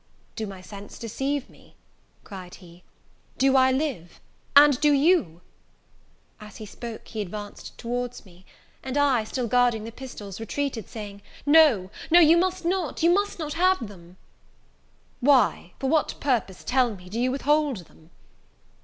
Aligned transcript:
"Do 0.35 0.47
my 0.47 0.61
sense 0.61 0.97
deceive 0.97 1.47
me!" 1.47 1.75
cried 2.23 2.55
he, 2.55 2.83
"do 3.37 3.55
I 3.55 3.71
live? 3.71 4.19
And 4.55 4.81
do 4.81 4.91
you?" 4.91 5.41
As 6.39 6.57
he 6.57 6.65
spoke 6.65 7.09
he 7.09 7.21
advanced 7.21 7.77
towards 7.77 8.25
me; 8.25 8.43
and 8.81 8.97
I, 8.97 9.23
still 9.25 9.45
guarding 9.47 9.83
the 9.83 9.91
pistols, 9.91 10.39
retreated, 10.39 10.89
saying, 10.89 11.21
"No, 11.45 11.91
no 12.09 12.19
you 12.19 12.35
must 12.35 12.65
not 12.65 13.03
must 13.03 13.37
not 13.37 13.53
have 13.53 13.87
them!" 13.87 14.17
"Why 15.19 15.73
for 15.77 15.87
what 15.87 16.15
purpose, 16.19 16.63
tell 16.63 16.95
me! 16.95 17.07
do 17.07 17.19
you 17.19 17.29
withhold 17.29 17.85
them?" 17.85 18.09